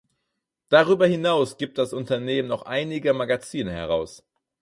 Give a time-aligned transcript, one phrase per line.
[0.69, 4.23] Darüber hinaus gibt das Unternehmen noch einige Magazine heraus.